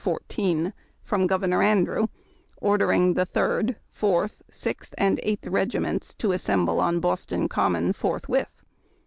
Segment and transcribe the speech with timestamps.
[0.03, 0.73] 14,
[1.03, 2.07] from Governor Andrew,
[2.57, 8.63] ordering the Third, Fourth, Sixth, and Eighth Regiments to assemble on Boston Common forthwith.